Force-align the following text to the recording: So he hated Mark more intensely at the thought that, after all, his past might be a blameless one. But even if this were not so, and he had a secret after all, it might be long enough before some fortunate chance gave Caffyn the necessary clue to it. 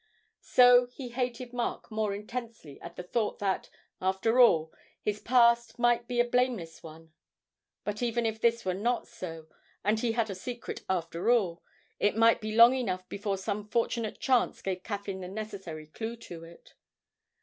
So 0.39 0.87
he 0.87 1.09
hated 1.09 1.53
Mark 1.53 1.91
more 1.91 2.15
intensely 2.15 2.81
at 2.81 2.95
the 2.95 3.03
thought 3.03 3.37
that, 3.37 3.69
after 4.01 4.39
all, 4.39 4.73
his 4.99 5.19
past 5.21 5.77
might 5.77 6.07
be 6.07 6.19
a 6.19 6.25
blameless 6.25 6.81
one. 6.81 7.11
But 7.83 8.01
even 8.01 8.25
if 8.25 8.41
this 8.41 8.65
were 8.65 8.73
not 8.73 9.07
so, 9.07 9.45
and 9.83 9.99
he 9.99 10.13
had 10.13 10.31
a 10.31 10.33
secret 10.33 10.81
after 10.89 11.29
all, 11.29 11.61
it 11.99 12.17
might 12.17 12.41
be 12.41 12.55
long 12.55 12.73
enough 12.73 13.07
before 13.09 13.37
some 13.37 13.67
fortunate 13.69 14.19
chance 14.19 14.63
gave 14.63 14.81
Caffyn 14.81 15.21
the 15.21 15.27
necessary 15.27 15.85
clue 15.85 16.15
to 16.15 16.45
it. 16.45 16.73